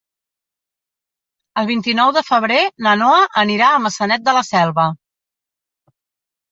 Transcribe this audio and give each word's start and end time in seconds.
El 1.63 1.67
vint-i-nou 1.73 2.15
de 2.17 2.23
febrer 2.31 2.59
na 2.87 2.95
Noa 3.03 3.21
anirà 3.45 3.69
a 3.77 3.83
Maçanet 3.87 4.29
de 4.31 4.39
la 4.41 4.45
Selva. 4.53 4.89